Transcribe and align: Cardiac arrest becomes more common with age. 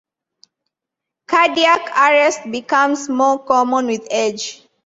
Cardiac 1.27 1.91
arrest 1.95 2.49
becomes 2.51 3.07
more 3.07 3.37
common 3.45 3.85
with 3.85 4.07
age. 4.09 4.63